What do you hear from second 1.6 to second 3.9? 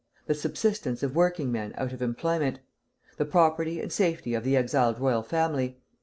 out of employment. The property